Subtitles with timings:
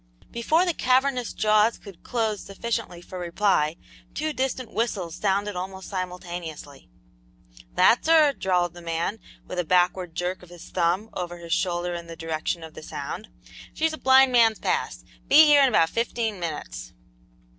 [0.31, 3.75] Before the cavernous jaws could close sufficiently for reply,
[4.15, 6.89] two distant whistles sounded almost simultaneously.
[7.75, 11.93] "That's her," drawled the man, with a backward jerk of his thumb over his shoulder
[11.93, 13.29] in the direction of the sound;
[13.75, 16.93] "she's at Blind Man's Pass; be here in about fifteen minutes."